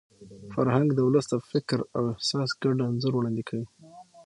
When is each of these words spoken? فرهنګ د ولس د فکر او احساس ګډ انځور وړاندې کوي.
فرهنګ 0.53 0.89
د 0.93 0.99
ولس 1.07 1.25
د 1.29 1.33
فکر 1.51 1.79
او 1.95 2.03
احساس 2.13 2.49
ګډ 2.61 2.77
انځور 2.87 3.13
وړاندې 3.15 3.43
کوي. 3.49 3.67